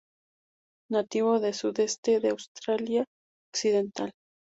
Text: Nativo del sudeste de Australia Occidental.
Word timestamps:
Nativo 0.89 1.39
del 1.39 1.53
sudeste 1.53 2.19
de 2.19 2.29
Australia 2.31 3.05
Occidental. 3.53 4.09